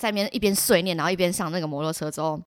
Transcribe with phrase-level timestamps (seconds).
[0.00, 2.40] 在边一边碎念，然后一边上那个摩托车之后，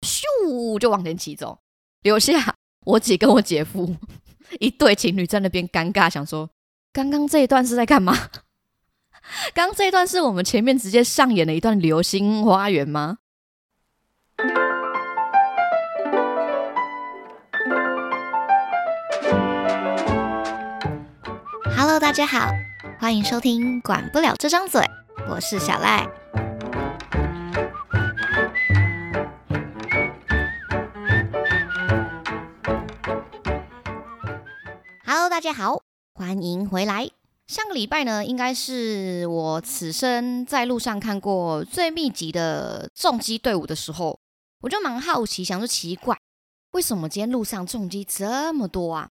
[0.00, 1.58] 咻就往前骑走，
[2.00, 3.94] 留下我姐跟我姐夫
[4.58, 6.48] 一对情侣在那边尴尬，想说
[6.94, 8.16] 刚刚这一段是在干嘛？
[9.52, 13.18] 刚刚这一段是我们前面直接上演了一段《流星花园》吗
[21.76, 22.48] ？Hello，大家好，
[22.98, 24.80] 欢迎收听《管不了这张嘴》，
[25.28, 26.08] 我是小赖。
[35.16, 35.80] Hello，大家好，
[36.14, 37.08] 欢迎回来。
[37.46, 44.18] 上个礼拜呢，应该是我此生在路上看过最密集的重机队伍的时候，
[44.62, 46.18] 我就蛮好奇，想说奇怪，
[46.72, 49.08] 为什么今天路上重机这么多啊？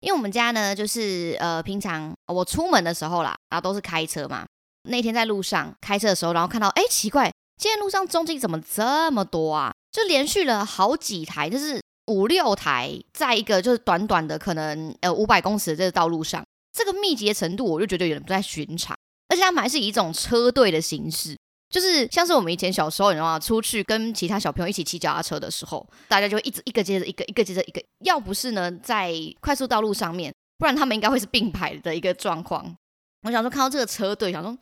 [0.00, 4.44] 因为我们家呢，就是呃，平常我出门的时候啦，然后都是开车嘛。
[4.88, 9.72] 那天在路上开车的时候，然后看到，哎，奇怪，今天路上重机怎么这么多啊？
[9.92, 16.44] 就连续了好几台，就是五六台，在一个就是短短的可能呃五百公尺的这个道路上。
[16.72, 18.96] 这个密集的程度，我就觉得有点不太寻常，
[19.28, 21.38] 而且他们还是以一种车队的形式，
[21.70, 23.38] 就是像是我们以前小时候，你知道吗？
[23.38, 27.80] 出去跟其他小朋友一起骑脚踏车的时候，大家就一直一个接着一个，一个接着一个。
[28.00, 32.76] 要不是呢，在快速道路上面，不然他们应该会是并排的一个状况。
[33.22, 34.50] 我想说，看到这个车队，想说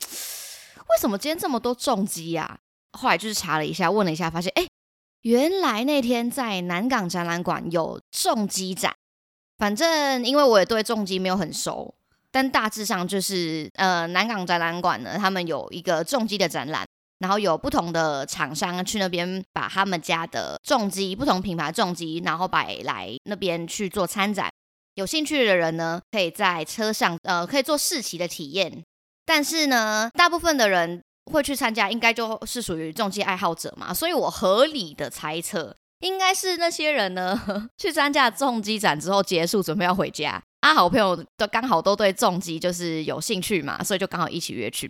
[0.93, 2.59] 为什么今天这么多重机呀？
[2.93, 4.67] 后来就是查了一下，问了一下，发现哎，
[5.23, 8.95] 原来那天在南港展览馆有重机展。
[9.59, 11.95] 反正因为我也对重机没有很熟。
[12.35, 16.87] 但大致上就是，呃，南港展览馆呢，他们有一个重机的展览，
[17.19, 24.51] 然后有不同的厂商去那边把他们家的重机、不同品牌重机，然后摆来那边去做参展。
[24.95, 28.83] 有兴趣的人呢，可以在车上，呃，可以做试骑的体验。
[29.27, 40.43] 但是呢，大部分的人会去参加，应该就是属于重机爱好者嘛，所以我合理的猜测，应该是那些人呢， 去参加重机展之后结束，准备要回家。
[40.61, 44.89] 啊，好朋友都刚好都对重机就是有兴趣嘛，所以就刚好一起约去。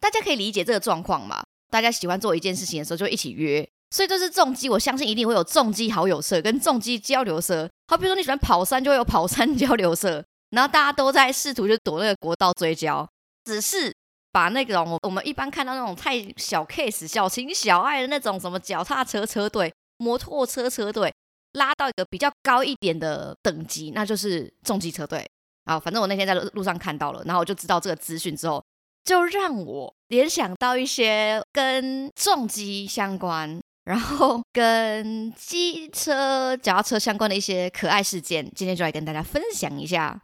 [0.00, 1.44] 大家可以理解这个状况嘛？
[1.70, 7.68] 大家喜欢做一件事情的时候就一起约，所以就是重机，我相信一定会有重机好友社跟重机交流社。
[7.86, 13.08] 好，比如说你喜欢跑山，就会有跑山交流社，然后大家都在试图就躲那个国道追焦，
[13.44, 13.94] 只是
[14.36, 21.10] 把那种我们一般看到那种太小 case、小情小爱的那种什么脚踏车车队、摩托车车队。
[21.52, 25.26] 拉到一个比较高一点的等级，那就是重机车队。
[25.64, 28.62] 啊，反正我那天在路上看到了，然后我就知道这个资讯之后，
[29.04, 38.44] 就让我联想到一些跟重机相关，然后跟机车、脚踏车相关的一些可爱事件。
[38.54, 40.20] 今天就来跟大家分享一下。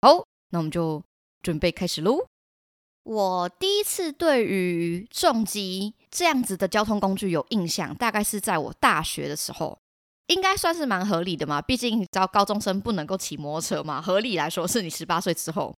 [0.00, 1.02] 好，那我们就
[1.42, 2.24] 准备开始喽。
[3.02, 9.78] 我第一次对于重机这样子的交通工具有印象，大概是在我大学的时候。
[10.26, 14.00] 应该算是蛮合理的嘛，毕竟你知道高中生不能够骑摩托车嘛。
[14.00, 15.74] 合理来说，是你十八岁之后。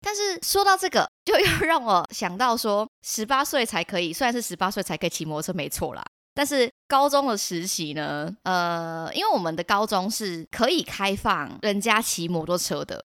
[0.00, 6.02] 但是说到这个，就又 让我想到说，十八岁才可以，虽然是十八岁才可以骑摩托车，没错啦。
[6.34, 13.04] 但是高中的实习呢，呃，因为我们的高中是可以开放人家骑摩托车的，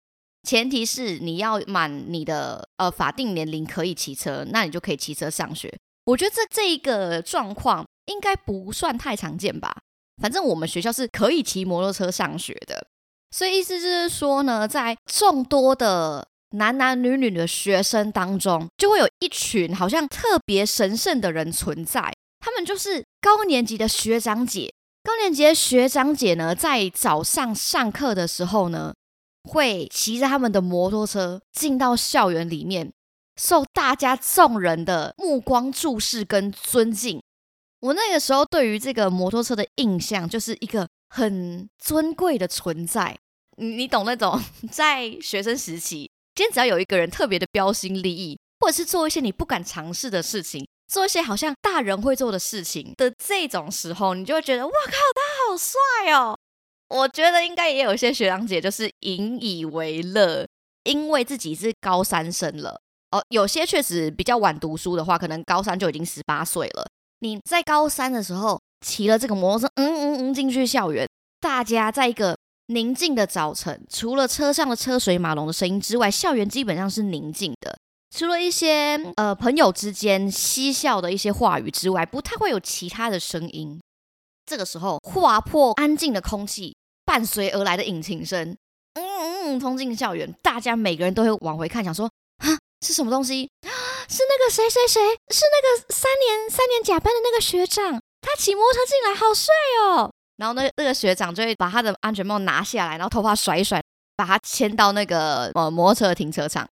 [0.45, 5.73] 前提是你要满你的呃法定年龄可以骑车，那你就可以骑车上学。
[6.05, 9.75] 我觉得这这一个状况应该不算太常见吧。
[10.23, 12.87] 反正我们学校是可以骑摩托车上学的，
[13.31, 22.13] 所以意思就是说呢，在众多的男男女女的学生当中，就会有一群好像特别神圣的人存在。
[22.39, 24.71] 他们就是高年级的学长姐。
[25.03, 28.93] 高年级的学长姐呢，在早上上课的时候呢，
[29.49, 32.93] 会骑着他们的摩托车进到校园里面，
[33.37, 37.23] 受大家众人的目光注视跟尊敬。
[37.81, 43.17] 我那个时候对于这个摩托车的印象，就是一个很尊贵的存在。
[43.59, 44.41] 你你懂那种
[44.73, 56.39] 在学生时期，今天只要有一个人特别的标新立异，或者是做一些你不敢尝试的事情，做一些好像大人会做的事情的这种时候，你就会觉得哇靠，他好帅哦！
[56.95, 60.47] 我觉得应该也有些学长姐就是引以为乐，
[60.85, 62.81] 因为自己是高三生了
[63.11, 63.21] 哦。
[63.31, 66.87] 有些确实比较晚读书的话，可能高三就已经十八岁了。
[67.19, 71.05] 你在高三的时候骑了这个摩托车，嗯嗯嗯，进去校园，
[71.41, 72.39] 大家在一个
[72.69, 77.77] 宁静的早晨，除了车上的车水马龙的声音之外，校园基本上是宁静的，
[78.17, 83.81] 除了一些呃朋友之间嬉笑的一些话语之外，不太会有其他的声音。
[84.47, 86.77] 这个时候划破安静的空气，
[87.15, 88.57] 伴随而来的引擎声，
[88.95, 89.05] 嗯
[89.55, 92.59] 嗯，冲进校园，大家每个人都会往回看，想说啊。
[92.85, 93.49] 是什么东西？
[94.09, 95.01] 是那个谁谁谁，
[95.33, 100.11] 是那个三年三年甲班的那个学长，他骑摩托进来，好帅哦。
[100.39, 103.81] 然后那那个学长就会把他的安全帽拿下来，然后头发甩一甩，
[104.17, 106.69] 把他牵到那个呃摩托车停车场。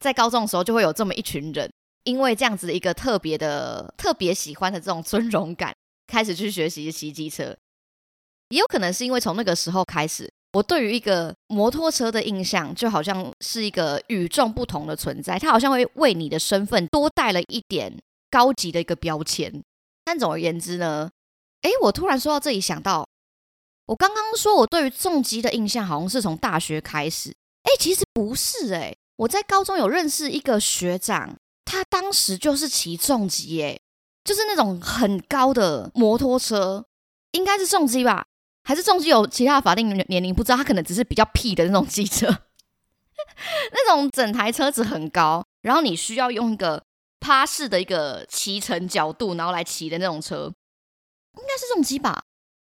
[0.00, 1.70] 在高中的时候，就会有这么一群人，
[2.02, 5.72] 因为这样子一个特别的、特别喜欢的这种尊荣感，
[6.08, 7.56] 开始去学习骑机车。
[8.48, 17.98] 也有可能是因为从那个时候开始，我对于一个摩托车的印象，就好像是一个与众不同的存在，它好像会为你的身份多带了一点
[18.30, 19.62] 高级的一个标签。
[20.04, 21.10] 但总而言之呢，
[21.62, 23.08] 诶，我突然说到这里，想到
[23.86, 27.30] 我刚刚说我对于重机的印象，好像是从大学开始。
[27.30, 28.96] 诶，其实不是诶。
[29.16, 33.80] 我在高中有认识一个学长，他当时就是骑重机，诶，
[34.24, 36.84] 就是那种很高的摩托车，
[37.32, 38.26] 应该是重机吧，
[38.64, 42.26] 还是重机有其他法定年龄不知道，他可能只是比较屁的那种机车，
[43.72, 46.82] 那种整台车子很高，然后你需要用一个
[47.20, 50.52] 趴式的一个骑乘角度，然后来骑的那种车，
[51.36, 52.22] 应该是重机吧。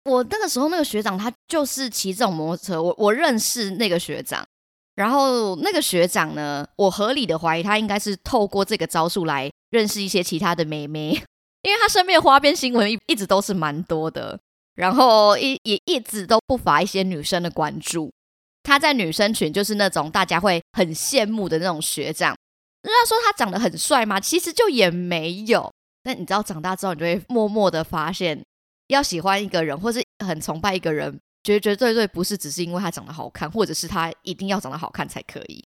[0.05, 4.47] 我那个时候那个学长他就是骑这种摩托车，我我认识那个学长。
[4.97, 11.13] 然后那个学长呢，我合理的怀疑他应该是透过这个招数来认识一些其他的妹妹，
[11.63, 14.39] 因为他身边的花边新闻一一直都是蛮多的，
[14.81, 18.11] 然后一也一直都不乏一些女生的关注。
[18.63, 22.35] 他在女生群就是那种大家会很羡慕的那种学长。
[22.83, 24.19] 人家说他长得很帅吗？
[24.19, 25.71] 其实就也没有。
[26.03, 28.43] 但你知道长大之后，你就会默默的发现，
[28.87, 31.21] 要喜欢一个人或是很崇拜一个人。
[31.43, 35.63] 绝绝对对不是只是因为他长得好看，或者是他一定要长得好看才可以。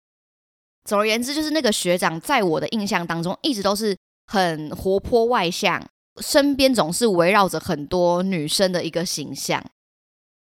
[0.85, 3.97] 总而言之，就是那个学长在我的印象当中一直都是
[4.27, 5.83] 很活泼外向，
[6.21, 9.65] 身边总是围绕着很多女生的一个形象。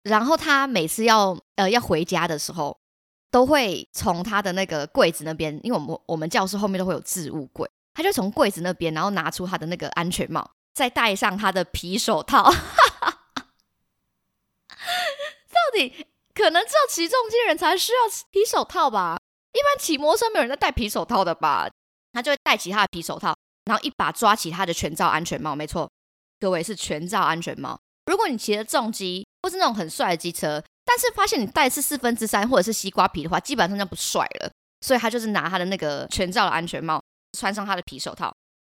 [0.02, 2.76] 然后他每次要呃要回家的时候，
[3.30, 12.50] 都会从他的那个柜子那边，因为我们我们教室后面都会有置物柜，他就从柜子那边，然后拿出他的那个安全帽，再戴上他的皮手套。
[12.52, 12.58] 到
[15.72, 17.98] 底可能只有骑重机人才需要
[18.30, 19.18] 皮手套吧？
[19.52, 21.70] 一般骑摩托车没有人在戴皮手套的吧？
[22.12, 25.54] 他就会戴起他的皮手套，然后一把抓起他的全罩安全帽。
[25.54, 25.90] 没错，
[26.40, 27.78] 各位是全罩安全帽。
[28.06, 34.50] 如果你骑的重机或是那种很帅的机车，但是发现你戴的是四分之三或者是西瓜皮的话，基本上就不帅了。
[34.80, 37.00] 所以他就是拿他的那个全罩的安全帽，
[37.38, 38.34] 穿上他的皮手套，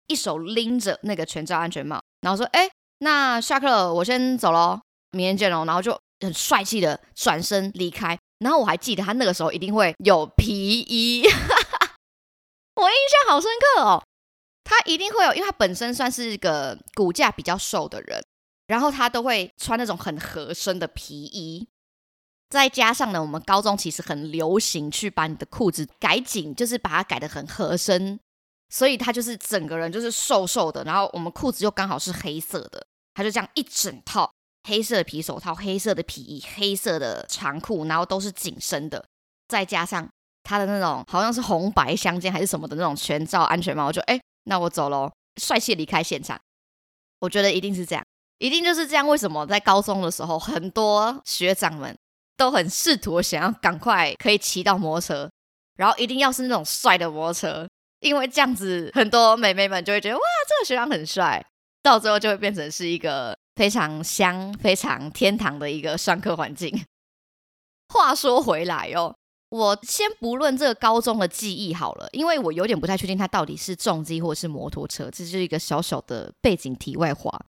[0.07, 2.69] 一手拎着那个全罩安全帽，然后说：“哎，
[2.99, 4.81] 那下课了，我先走喽。”
[5.15, 8.19] 明天见喽，然后就很帅气的转身离开。
[8.39, 11.23] 然后我还记得他那个时候一定会有皮衣，
[12.75, 14.03] 我印象好深刻哦。
[14.63, 18.23] 他一定会有，因为他本身算是一个骨架比较瘦的人，
[18.67, 21.67] 然后他都会穿那种很合身的皮衣。
[22.49, 28.19] 再加上呢，我们高中其实很流行去把你的裤子改紧，就是把它改的很合身，
[28.69, 30.83] 所以他就是整个人就是瘦瘦的。
[30.83, 34.31] 然后我们裤子又刚好是黑色的，他就这样一整套。
[34.65, 39.03] 黑色的皮手套、黑色的皮衣、黑色的长裤，然后都是紧身的，
[39.49, 40.09] 再加上
[40.41, 45.11] 他的那种好像是红白相间还是什么的那种全罩安全帽，就哎，那我走喽，
[45.41, 46.39] 帅气离开现场。
[47.19, 48.05] 我觉得一定是这样，
[48.37, 49.07] 一定就是这样。
[49.07, 51.97] 为什么在高中的时候，很多学长们
[52.35, 55.31] 都很试图想要赶快可以骑到摩托车，
[55.77, 57.67] 然后一定要是那种帅的摩托车，
[57.99, 61.45] 因为这样子很多美眉们就会觉得哇，这个学长很帅，
[61.81, 63.37] 到最后就会变成是一个。
[63.55, 66.85] 非常香、非常天堂的一个上课环境。
[67.89, 69.15] 话说回来哦，
[69.53, 77.45] 我先不论这个高中的记忆好了，因为我有点不太确定它到底是重机或是摩托车，这是一个小小的背景题外话。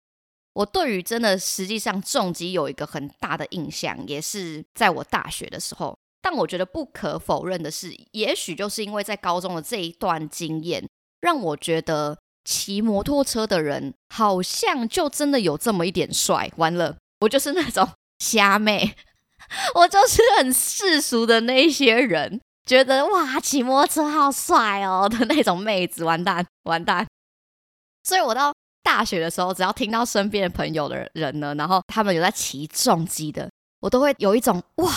[0.55, 5.97] 我对于真的实际上重机有一个很大的印象，也是在我大学的时候。
[6.21, 10.85] 但我觉得不可否认的是，也许就是因为在高中的这一段经验，
[11.21, 12.19] 让我觉得。
[12.45, 16.51] 骑摩托车的人好像就真的有这么一点帅。
[16.57, 18.97] 完了，我就是那种 虾妹，
[19.75, 26.05] 我就是很世俗的那一些人，觉得哇，骑摩托车好帅哦的那种妹子。
[26.05, 27.07] 完蛋，完蛋！
[28.05, 34.91] 所以我到大学的时候，只要听到身边的朋友的人呢，然后他们有在骑重机的，我都会有一种哇，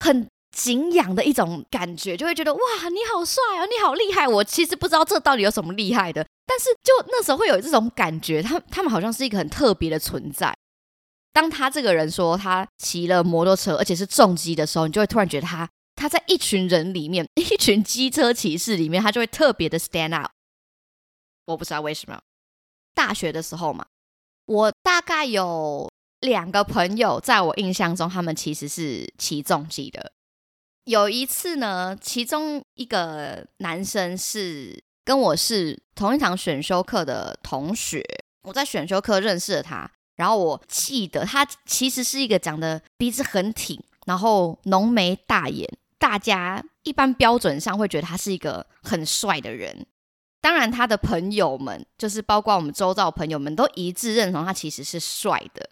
[0.00, 0.26] 很。
[0.56, 4.28] 敬仰的一种感觉，就会觉得哇，你好帅哦，你好厉害！
[4.28, 10.54] 我其实不知道这到底有什么厉害的，但是就那时候会有这种感觉，他他们好像是一个很特别的存在。
[11.34, 20.30] 当他这个人说他骑了摩托车，而且是重机的时候，你就会突然觉得他他在一群人里面， 一群机车骑士里面，他就会特别的 stand out。
[21.46, 22.18] 我不知道为什么。
[22.94, 23.84] 大学的时候嘛，
[24.46, 30.12] 我大概有两个朋友，在我印象中，他们其实是骑重机的。
[30.84, 38.04] 有一次呢，其中一个男生是跟我是同一堂选修课的同学，
[38.42, 39.90] 我在选修课认识了他。
[40.16, 45.68] 然后我记得他其实是一个长得鼻子很挺，然后浓眉大眼，
[45.98, 49.86] 大家一般标准上会觉得他是一个很帅的人。
[50.40, 55.70] 当然，他的朋友们，就是包括我们周遭朋友们都一致认同他其实是帅的。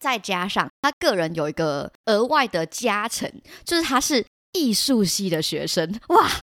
[0.00, 3.30] 再加上他个人有一个额外的加成，
[3.64, 6.00] 就是他是艺术系的学生。
[6.08, 6.40] 哇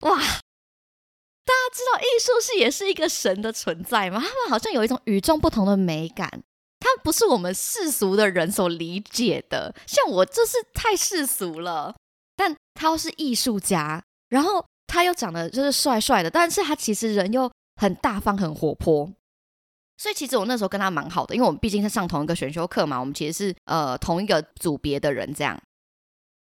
[0.00, 0.16] 哇！
[1.44, 4.18] 大家知道艺术系也是一个神的存在吗？
[4.18, 6.42] 他们好像有一种与众不同的美感，
[6.82, 9.74] 他不是我们世俗的人所理解的。
[9.86, 11.94] 像我就是太世俗了，
[12.36, 14.64] 但他又是艺术家，然后。
[14.94, 19.10] 他又长得就是帅帅的，但是他其实人又很大方、很活泼，
[19.96, 25.58] 所以其实我那时候跟他蛮好的，因为我们毕竟是上同一个选修课嘛，我们其实是呃同一个组别的人这样。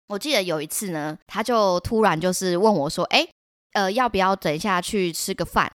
[0.09, 3.29] 我记得有一次呢，他就突然就是问我说：“哎，
[3.75, 5.71] 呃，要不要等一下去吃个饭？”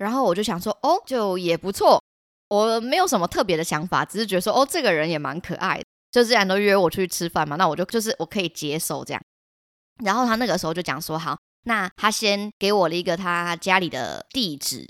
[0.00, 2.02] 然后我就想说：“哦，就也不错。”
[2.48, 9.22] 我没有什么特别的想法，只是觉得说：“哦，这个人也蛮可爱的。”就既然都约我出去吃饭嘛，那我就就是我可以接受这样。
[10.02, 14.88] 然后他那个时候就讲说：“好。”那他先给我了一个他家里的地址，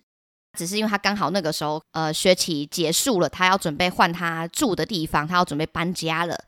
[0.57, 6.39] 只是因为他刚好那个时候呃学期结束了，他要准备换他住的地方，他要准备搬家了，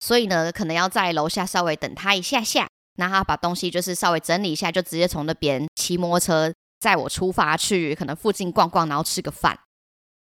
[0.00, 2.66] 所以呢可能要在楼下稍微等他一下下，
[2.96, 9.56] 那他把东西就是稍微整理一下，就直接从那边骑摩托车载我出发去可能附近逛逛，然后吃个饭。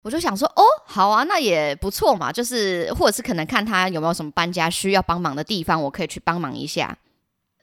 [0.02, 6.96] 我就想说哦好啊，那也不错嘛，就是或者是可能看他有没有什么搬家需要帮忙的地方，我可以去帮忙一下。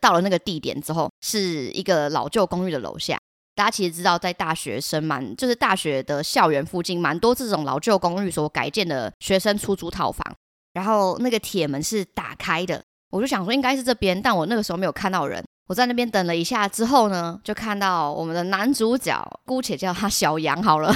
[0.02, 3.18] 到了那个地点之后，是一个老旧公寓的楼下。
[3.56, 10.36] 大家其实知道，在大学生蛮就是大学的校园附近，蛮多这种老旧公寓所改建的学生出租套房。
[10.74, 15.42] 然后那个铁门是打开的，我就想说应该是这边，但我那个时候没有看到人。
[15.68, 20.94] 我在那边等了一下之后呢，就看到我们的男主角，姑且叫他小杨好了，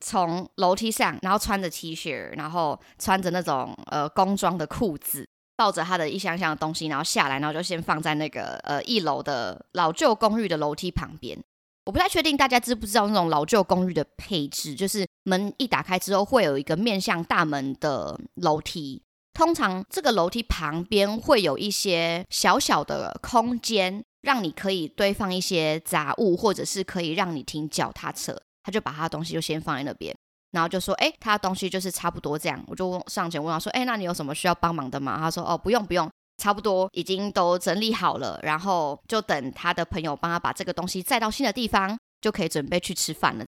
[0.00, 5.28] 从楼梯上，然后穿着 T 恤，然后穿着那种呃工装的裤子。
[5.56, 11.38] 抱着他的一箱箱的东西，然后下来，然后就先放在那个呃一楼的老旧公寓的楼梯旁边。
[11.84, 19.02] 我不太确定大家知不知道那种老旧公寓的配置，就是门一打开之后会有一个面向大门的楼梯。
[19.34, 28.40] 通常这个楼梯旁边会有一些小小的空间，让你可以堆放一些杂物，或者是可以让你停脚踏车。
[28.62, 30.14] 他就把他的东西就先放在那边。
[30.52, 35.16] 然后就说，哎，他的东西就是差不多这样，我就上前问他说，哎，那你有什么需要帮忙的吗？
[35.16, 43.44] 他说，哦，不用不用，差不多已经都整理好了，然后就等他的朋友帮他把这个东西载到新的地方，就可以准备去吃饭了。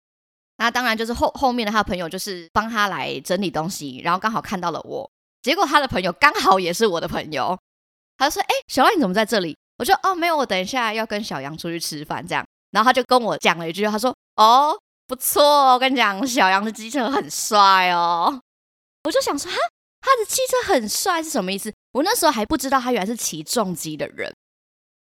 [0.57, 5.09] 那当然就是后后面的他的朋友就是帮他来整理东西，然后刚好看到了我，
[5.41, 7.57] 结果他的朋友刚好也是我的朋友，
[8.15, 9.57] 他就说，哎，小赖你怎么在这里？
[9.79, 12.45] 我说，哦，没有，我等一下要跟小杨出去吃饭这样。
[12.69, 14.77] 然后他就跟我讲了一句，他说，哦。
[15.11, 18.41] 不错，我跟你讲，小杨的机车很帅哦。
[19.03, 19.57] 我就想说，哈，
[19.99, 21.69] 他的汽车很帅是什么意思？
[21.91, 24.33] 我那时候还不知道他原来是骑重机的人。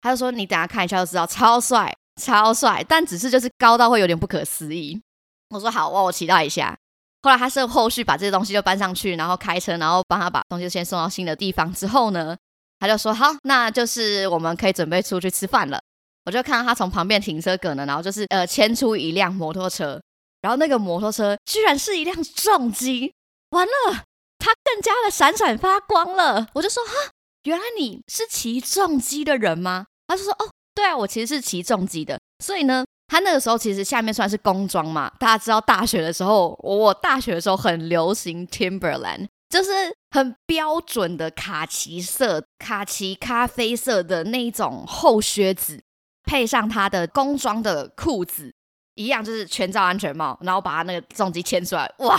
[0.00, 2.86] 他就说，你等下看一下就知道，超帅，超帅。
[2.88, 5.02] 但只是就是高到会有点不可思议。
[5.48, 6.78] 我说好，我期待一下。
[7.24, 12.36] 后来他是后续把这些东西就搬上去，然后开车，然后帮他把东西先送到新的地方之后呢，
[12.78, 15.80] 他就说好，那就是我们可以准备出去吃饭了。
[16.26, 20.00] 我就看到他从旁边停车格呢，然后就是呃牵出一辆摩托车，
[20.42, 23.14] 然后那个摩托车居然是一辆重机，
[23.50, 24.02] 完了，
[24.38, 26.48] 他更加的闪闪发光了。
[26.54, 26.92] 我就说哈，
[27.44, 29.86] 原来你是骑重机的人吗？
[30.08, 32.18] 他就说哦，对啊，我其实是骑重机的。
[32.44, 35.08] 所以呢，他那个时候其实下面算是工装嘛。
[35.20, 39.70] 大家知道大学的时候，我大学的时候很流行 Timberland，就是
[40.10, 45.80] 很标准的卡其色、卡其咖啡色的那一种厚靴子。
[46.26, 48.52] 配上他的工装的裤子，
[48.96, 52.18] 一样就是全罩安全帽，然后把他那个重机牵出来，哇，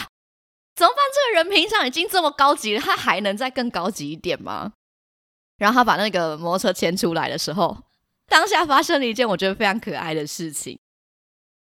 [0.76, 0.98] 怎么办？
[1.14, 4.72] 这个人平常已经这么高级了，他还能再更高级一点吗？
[5.60, 7.78] 然后他把那个摩托车牵出来的时候，
[8.28, 10.80] 当下发生了一件我觉得非常可爱的事情，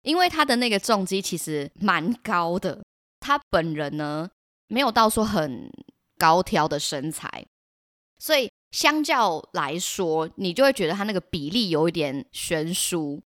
[0.03, 2.85] 因为他的那个重机其实蛮高的，
[3.19, 4.29] 他本人呢
[4.69, 5.69] 没有到说很
[6.17, 7.45] 高挑的身材，
[8.19, 8.49] 所以。
[8.77, 13.23] 相较来说，你就会觉得它那个比例有一点悬殊。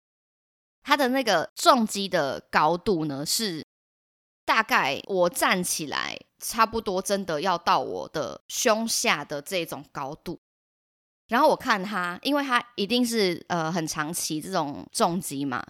[0.82, 3.64] 它的那个重击的高度呢，是
[4.44, 10.38] 大概我站起来差不多真的要到我的胸下的这种高度。
[11.28, 15.66] 然后我看他，因为他一定是呃很长期这种重击嘛，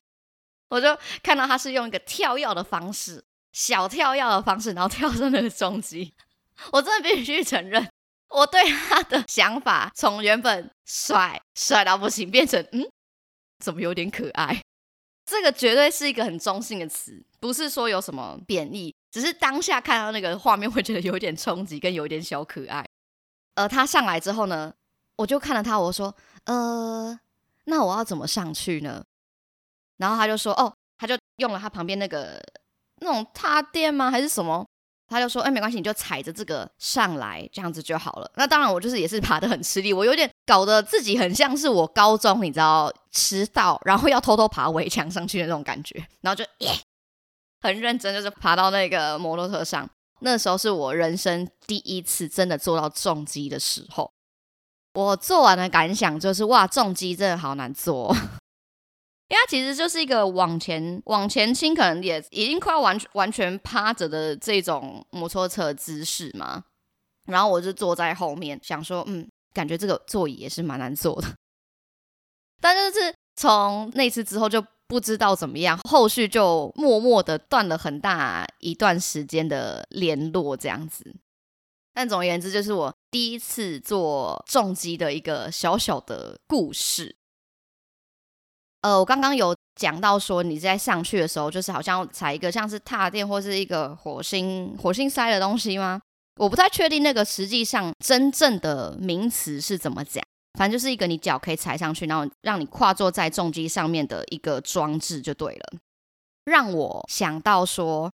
[0.70, 0.88] 我就
[1.22, 6.14] 看到他是用一个跳跃的方式，小跳跃的方式，然后跳上那个重击。
[6.72, 7.88] 我真的必须承认。
[8.28, 12.86] 我对他的想法从原本帅帅到不行，变成嗯，
[13.58, 14.62] 怎么有点可爱？
[15.24, 22.84] 这个绝对是一个很中性的词，不是说有什么贬义，只是当下看到那个画面会觉得有点冲击，跟有点小可爱。
[23.54, 24.72] 而他上来之后呢，
[25.16, 26.14] 我就看了他，我说
[26.46, 27.18] ：“呃，
[27.64, 29.04] 那我要怎么上去呢？”
[29.98, 32.40] 然后他就说：“哦，他就用了他旁边那个
[33.00, 34.10] 那种踏垫吗？
[34.10, 34.64] 还是什么？”
[35.08, 46.44] 他就说：“哎，没关系，你就踩着这个上来，这样子就好了。”那当然，我就是也是爬得很吃力，我有点搞得自己很像是我高中，你知道，迟到然后要偷偷爬围墙上去的那种感觉，然后就，
[47.60, 49.88] 很认真，就是爬到那个摩托车上。
[50.20, 54.10] 那时候是我人生第一次真的做到重击的时候，
[54.94, 58.14] 我做完的感想就是：哇，重击真的好难做。
[59.28, 66.64] 因为它其实就是一个往前往前倾，可能也已经快要完完全趴着的这种摩托车姿势嘛。
[67.26, 71.28] 然后我就坐在后面，想说，嗯，感觉这个座椅也是蛮难坐的。
[72.58, 81.14] 但就是从那次之后就不知道怎么样，后续就默默的断了很大一段时间的联络，这样子。
[81.92, 87.17] 但总而言之，就是我第一次做重机的一个小小的故事。
[88.82, 96.00] 呃，我刚刚有讲到说，你在上去的时候，就是好像踩一个像是踏垫或是一个火星火星塞的东西吗？
[96.36, 100.24] 我不太确定那个实际上真正的名词是怎么讲，
[100.56, 105.78] 反正就是一个你脚可以踩上去，然后让你跨坐在重机上面的一个装置就对了。
[106.44, 108.08] 让我想到说，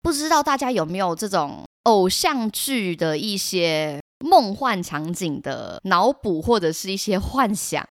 [0.00, 7.86] 不知道大家有没有这种偶像剧的一些梦幻场景的脑补或者是一些幻想。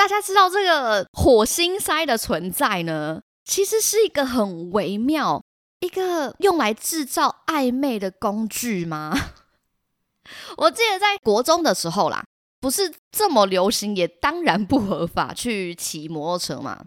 [0.00, 5.42] 大家知道这个火星塞的存在呢，其实是一个很微妙、
[5.80, 9.12] 一个用来制造暧昧的工具吗？
[10.56, 12.24] 我记得在国中的时候啦，
[12.62, 16.86] 不是这么流行，也当然不合法去骑摩托车嘛。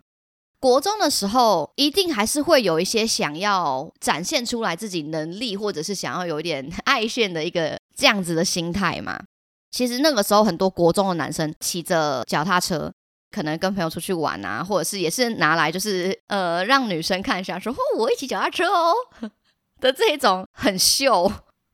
[0.60, 9.22] 国中的时候，一定还是会有一些想要展现出来自己能力，或者是想要有一点爱炫的一个这样子的心态嘛。
[9.70, 12.92] 其实那个时候，很多国中的男生骑着脚踏车。
[13.34, 18.94] 可能跟朋友出去玩啊，或者是也是拿来就是呃让女生看一下，说哦我一起脚踏车哦
[19.82, 21.32] 的这种很秀，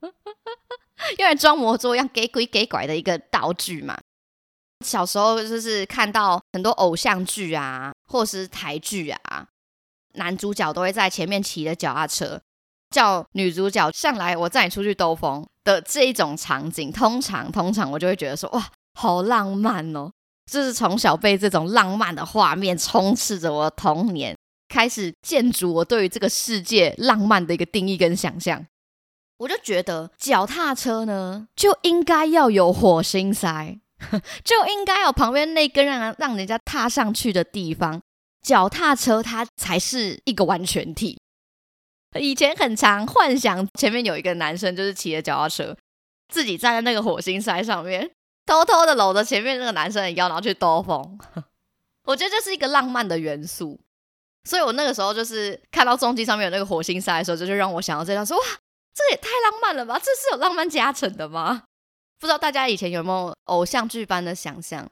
[1.18, 3.98] 用来装模作样、给鬼给拐的一个道具嘛。
[4.84, 9.46] 小时候就是看到很多偶像剧啊，或是台剧啊，
[10.14, 12.40] 男主角都会在前面骑着脚踏车，
[12.88, 20.10] 叫女主角上来，我载你出去兜风的这一种场景，通常通常我就会觉得说哇好浪漫哦。
[20.50, 24.36] 就是从小被这种浪漫的画面充斥着我的童年，
[24.68, 28.66] 开始建筑我对于这个世界浪漫的一个定义跟想象。
[29.38, 33.78] 我就觉得脚踏车呢，就应该要有火星塞，
[34.44, 38.00] 就应该有旁边那根让让人家踏上去的地方。
[38.42, 41.18] 脚踏车它才是一个完全体。
[42.18, 45.76] 以前很常幻想前面有一个男生，就是骑着脚踏车，
[46.28, 48.10] 自己站在那个火星塞上面。
[48.50, 51.16] 偷偷的搂着前面那个男生的腰，然后去兜风，
[52.02, 53.78] 我觉得这是一个浪漫的元素。
[54.42, 58.42] 所以我那个时候就是看到中机上面有那个火星塞的时候，就是让我想到这张，说哇，
[58.92, 59.96] 这也太浪漫了吧！
[59.98, 61.62] 这是有浪漫加成的吗？
[62.18, 64.90] 不知道大家以前有没有偶像剧般的想象？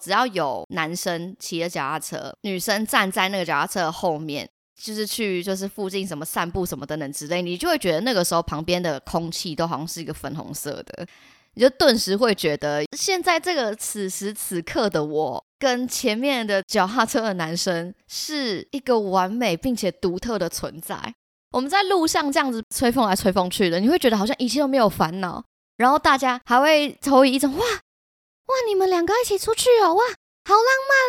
[0.00, 4.48] 只要有男生骑着脚踏车，女生站在那个脚踏车后面，
[4.80, 11.06] 就是去就是附近什么散步什么等等之类，你就会觉得那个时候旁边的空气都好像是一个粉红色的。
[11.54, 21.14] 你就顿时会觉得，现在这个此时此刻的我，跟前面的脚踏车的男生是一个完美并且独特的存在。
[21.52, 25.44] 我们在路上这样子吹风来吹风去的，你会觉得好像一切都没有烦恼，
[25.76, 30.04] 然后大家还会投以一种哇哇，你们两个一起出去哦，哇，
[30.44, 30.64] 好浪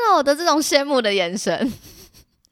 [0.09, 1.71] 漫哦的这种羡慕的眼神。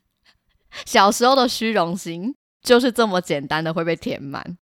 [0.85, 4.57] 小时候的虚荣心就是这么简单的会被填满。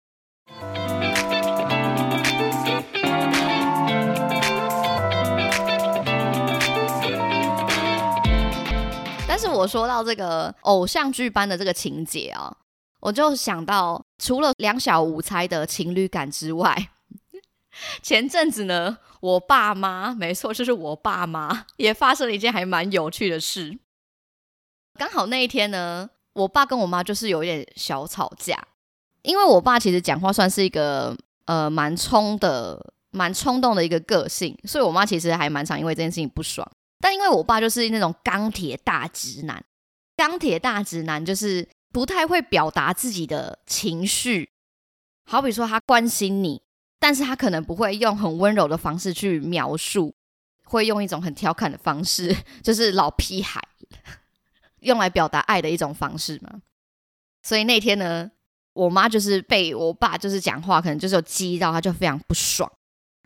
[9.40, 12.52] 但是我说到这个偶像剧般的这个情节啊，
[13.00, 16.90] 我就想到除了两小无猜的情侣感之外，
[18.02, 23.78] 前阵子呢，我爸妈没错，就是我爸妈也发生了一件还蛮有趣的事。
[24.98, 28.58] 刚好那一天呢，我爸跟我妈就是有一点小吵架，
[29.22, 36.68] 因为我爸其实讲话算是一个呃蛮冲的、蛮冲动的一个个性，所以我妈其实还蛮常因为这件事情不爽。
[37.00, 39.64] 但因为我爸就是那种钢铁大直男，
[40.16, 44.50] 钢铁大直男就是不太会表达自己的情绪。
[45.26, 46.62] 好比说他关心你，
[47.00, 50.16] 但是他可能不会用很温柔的方式去描述，
[50.64, 53.62] 会用一种很调侃的方式， 就是老屁孩，
[54.80, 56.62] 用来表达爱的一种方式嘛。
[57.44, 58.32] 所以那天呢，
[58.74, 62.72] 我妈就是被我爸就是讲话，可能就是有激到，他就非常不爽。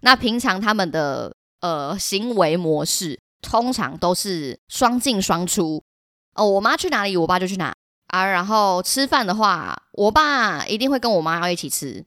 [0.01, 5.83] 那平常他们的呃行为模式，通常都是双进双出。
[6.35, 7.75] 哦，我妈去哪里，我爸就去哪
[8.07, 8.25] 啊。
[8.25, 12.05] 然后吃饭的话，我爸一定会跟我妈要一起吃。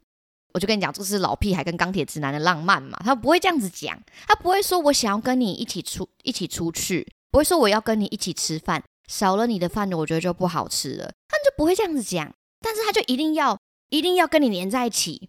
[0.54, 2.96] 我就跟你讲，这是老屁孩跟钢铁直男的浪漫嘛。
[3.04, 11.12] 他不会这样子讲，他不会说我想要跟你一起出一起出去，不会说我要跟你一起吃饭，少了你的饭，我觉得就不好吃了。
[11.28, 13.58] 他就不会这样子讲，但是他就一定要
[13.90, 15.28] 一定要跟你黏在一起。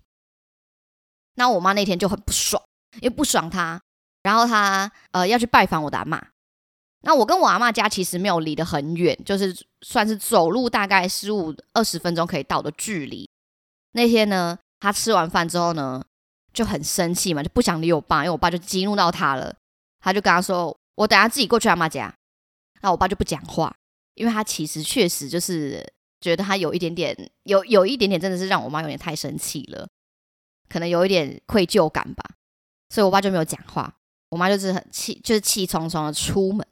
[1.33, 2.63] 那我妈那天就很不爽，
[3.01, 3.81] 因为不爽他，
[4.25, 6.19] 然后他呃要去拜访我的阿妈。
[7.01, 13.29] 那我跟我阿妈家其实没有离得很远，就是算是走路大概十五二十分钟可以到的距离。
[13.91, 16.03] 那天呢，他吃完饭之后呢，
[16.51, 19.55] 就很生气嘛，就不想理我爸，因为我爸就激怒到他了。
[19.99, 22.11] 他就跟他说：“我等下自己过去阿妈家。”
[22.81, 23.71] 那我爸就不讲话，
[24.15, 25.85] 因为他其实确实就是
[26.19, 29.87] 觉得他有一点点有有一点点真的是让我妈有点太生气了。
[30.67, 32.25] 可能有一点愧疚感吧，
[32.89, 33.93] 所以我爸就没有讲话。
[34.35, 36.67] 我妈就是很气，就是气冲冲的出门。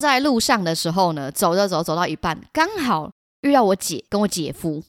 [0.00, 4.82] 在路上的时候呢，走着走，走到一半，刚好遇到我姐跟我姐夫。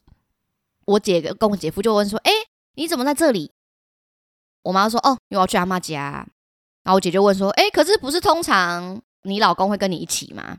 [0.86, 2.32] 我姐跟我姐夫就问说：“哎，
[2.74, 3.52] 你怎么在这里？”
[4.66, 6.28] 我妈说：“哦，因为我要去阿妈家。”
[6.84, 10.58] 然后我姐就问说：“哎，可是不是通常你老公会跟你一起吗？”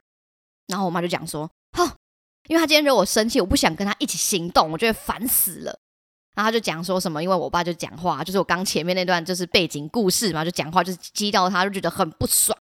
[0.68, 1.90] 然后我妈就讲说：“哼，
[2.46, 5.76] 因为他今天惹我生气，我不想跟他一起行动，我觉得烦死了。”
[6.34, 12.56] 然后他就讲说什么，因为我爸就讲话，就是我刚前面那段就是背景故事嘛，就讲话就是激到他，就觉得很不爽，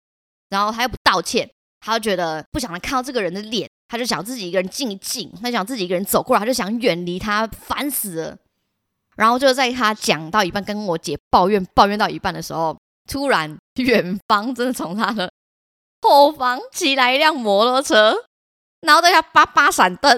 [0.49, 1.49] 然后他又不道歉，
[1.81, 8.37] 他就觉得不想看到这个人的脸，他就想自己一个人静一静，他想自己一个人走过来，他就想远离他，烦死了。
[9.17, 12.77] 然后就在他讲到一半，跟我姐抱怨抱怨到一半的时候，
[13.09, 15.29] 突然远方真的从他的
[16.01, 18.15] 后方骑来一辆摩托车，
[18.81, 20.17] 然后在他叭叭闪灯。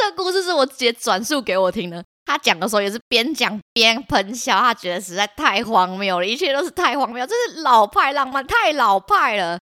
[0.00, 2.02] 这个故事是我姐转述给我听的。
[2.24, 9.58] 她讲的时候也是边讲边喷笑，她觉得实在太荒谬了，一切都是太荒谬，这是老派浪漫，太老派了。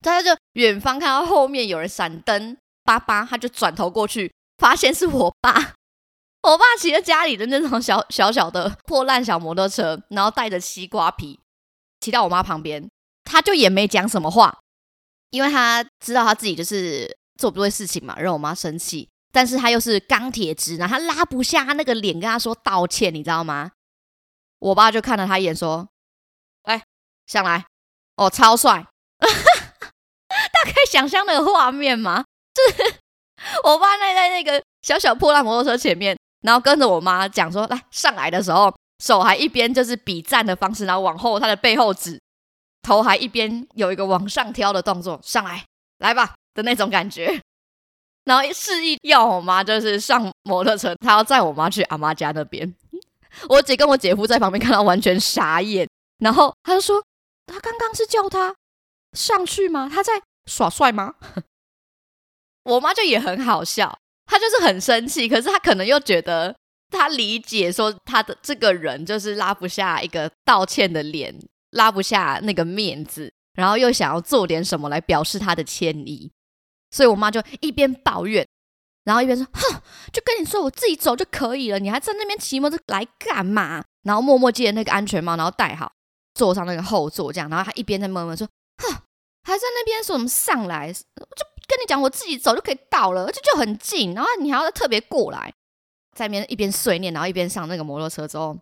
[0.00, 5.74] 他就远方看到后面有人闪灯，叭叭，他就转头过去，发现是我爸。
[6.48, 11.38] 我爸骑着家里的那种小小小的破烂小摩托车，然后带着西瓜皮，
[12.00, 12.88] 骑到我妈旁边，
[13.24, 14.58] 他就也没讲什么话，
[15.28, 19.06] 因为他知道他自己就是做不对事情嘛，让我妈生气。
[19.32, 23.70] 但是他又是钢铁直男，他拉不下他那个脸跟他说道歉，你知道吗？
[24.58, 25.88] 我爸就看了他一眼，说
[26.64, 26.82] ：“来，
[27.26, 27.64] 上来，
[28.16, 28.86] 哦，超帅！”
[29.20, 32.24] 大概想象那个画面吗？
[32.52, 32.94] 就是
[33.64, 42.20] 我爸那在那个小小破烂摩托车前面，然后跟着我妈讲说：“来，上来的时候，手还一边就是比赞的方式，然后往后他的背后指，
[42.82, 45.64] 头还一边有一个往上挑的动作，上来，
[45.98, 47.40] 来吧的那种感觉。”
[48.24, 52.74] 然后示意要我妈就是上摩托车，他要载我妈去阿妈家那边。
[53.48, 57.02] 我姐跟我姐夫在旁边看到完全傻眼，然后他就说
[57.46, 58.54] ：“他刚刚是叫他
[59.12, 59.90] 上去吗？
[59.92, 60.12] 他在
[60.46, 61.14] 耍帅吗？”
[62.64, 66.54] 我妈就也很好笑，她就是很生气，可是她可能又觉得
[66.90, 71.34] 她理解说他的这个人就是拉不下一个道歉的脸，
[71.70, 76.30] 拉不下那个面子，然后又想要做点什么来表示他的歉意。
[76.90, 78.46] 所以我妈就一边抱怨，
[79.04, 79.80] 然后一边说：“哼，
[80.12, 85.92] 就跟你说我自己走就可以了，你还在那边骑摩托来干嘛？”然后默默系那个安全帽，然后戴好，
[86.34, 87.48] 坐上那个后座，这样。
[87.48, 88.46] 然后她一边在默默说
[88.82, 88.92] ：“哼，
[89.44, 90.88] 还在那边说什么上来？
[90.88, 90.92] 我
[91.36, 94.14] 就跟你讲，我自己走就可以到了，而且就很近。
[94.14, 95.52] 然后你还要特别过来，
[96.16, 98.58] 在那边一边碎念，然后一边上那个摩托车之后，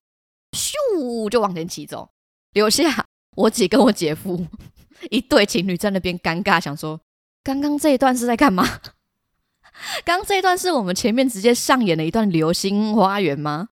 [0.53, 2.11] 咻就往前骑走，
[2.53, 4.47] 留下我姐跟我姐夫
[5.11, 7.01] 一对情侣在那边尴尬，想说。”
[7.49, 8.63] 刚刚这一段是在干嘛？
[10.05, 13.69] 刚刚这一段是我们前面直接上演了一段《流星花园》吗？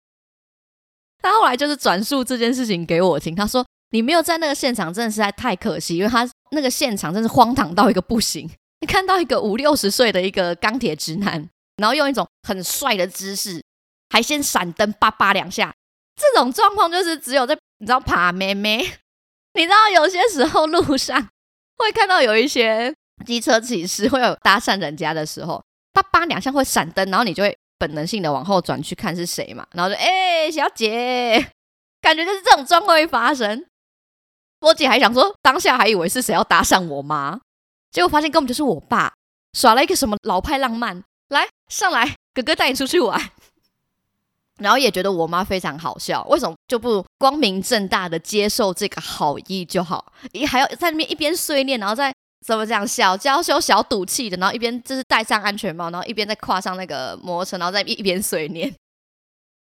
[1.21, 8.49] 他后来就是转述这件事情给我听，他说：“你没有在那个现场，真的实在太可惜，因为他那个现场真是荒唐到一个不行。
[8.81, 13.62] 你看到一个五六十岁的一个钢铁直男，然后用一种很帅的姿势，
[14.09, 15.75] 还先闪灯叭叭两下，
[16.17, 18.79] 这种状况就是只有在你知道爬妹妹，
[19.53, 21.29] 你知道有些时候路上
[21.77, 31.50] 会看到有一些。”机车骑士会有搭讪人家的时候，叭叭两下会闪灯，然后你就会本能性的往后转去看是谁嘛，然后就哎小姐，
[32.02, 33.64] 感觉就是这种状况会发生。
[34.59, 37.40] 波姐还想说，当下还以为是谁要搭讪我妈，
[37.90, 39.12] 结果发现根本就是我爸
[39.52, 43.20] 耍了一个什么老派浪漫，来上来，哥哥带你出去玩。
[44.59, 50.11] 然后也觉得我妈非常好笑，为什么就不光明正大的接受这个好意就好？
[50.33, 52.11] 一还要在那边一边碎念，然后再
[52.47, 58.73] 怎么讲小娇羞、小赌气的，然后一边就是戴上安全帽，然后一边再跨上那个摩托车，然后再一边碎念，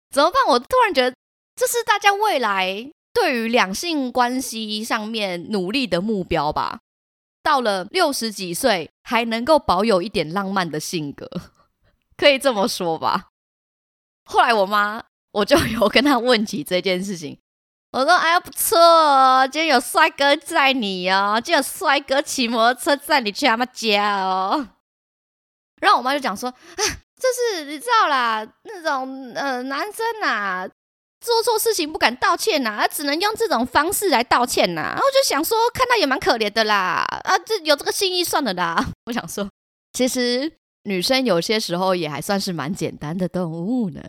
[0.10, 0.42] 怎么办？
[0.48, 1.16] 我突然觉得
[1.56, 6.80] 这是大家未来对于两性关系上面努力的目标吧。
[7.44, 11.30] 到了六十几岁还能够保有一点浪漫的性格，
[12.18, 13.28] 可以这么说吧。
[14.26, 17.38] 后来我妈我就有跟她问起这件事情，
[17.92, 24.70] 我说：“哎呀，不错哦，今天有帅哥载你哦，今天有帅哥骑摩托车载你去他们家哦。
[25.82, 26.56] ”然后我妈就讲说：“啊，
[27.20, 27.28] 这
[27.58, 30.68] 是你知道啦，那种呃男生呐，
[31.20, 38.86] 做错事情不敢道歉呐，他只能用这种方式来道歉呐。”然后就想说，看他也蛮可怜的啦，啊，这有这个心意算了啦。
[39.06, 39.50] 我想说，
[39.94, 40.54] 其实。
[40.86, 44.02] 女生有些时候也还算是蛮简单的动物呢。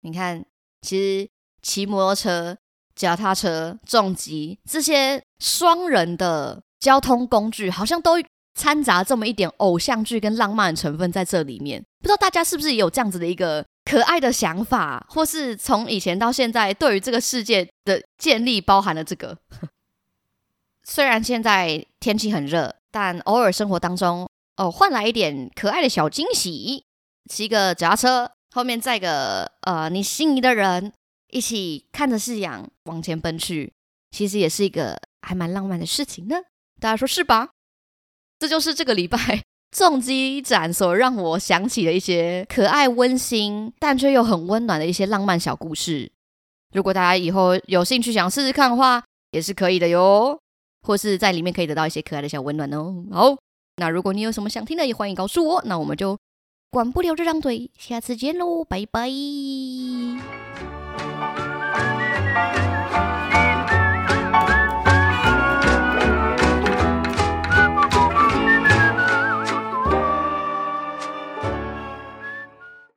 [0.00, 0.46] 你看，
[0.82, 1.30] 其实
[1.62, 2.56] 骑摩托车、
[2.94, 8.12] 脚踏车、重机这些双人的交通工具，好像都
[8.54, 11.84] 掺杂这么一点偶像剧跟浪漫成分在这里面。
[12.00, 19.38] 不知道大家是不是也有这样子的一个可爱的想法，或是从以前到现在，对于这个世界的建立包含了这个。
[20.82, 22.76] 虽然现在天气很热。
[22.92, 26.84] 但偶尔生活当中，哦，换来一点可爱的小惊喜，
[27.30, 30.92] 骑个脚踏车，后面载个呃你心仪的人，
[31.28, 33.72] 一起看着夕阳往前奔去，
[34.10, 36.36] 其实也是一个还蛮浪漫的事情呢。
[36.80, 37.50] 大家说是吧？
[38.38, 46.10] 这就是这个礼拜重机展所让我想起的一些可爱温馨，但却又很温暖的一些浪漫小故事。
[46.72, 50.38] 如果大家以后有兴趣想试试看的话，也是可以的哟。
[50.82, 53.04] 或是在里面可以得到一些可爱的小温暖哦。
[53.12, 53.36] 好，
[53.76, 55.62] 那如果你有什么想听的，也欢迎告诉我。
[55.66, 56.16] 那我们就
[56.70, 59.10] 管不了这张嘴，下次见喽，拜拜。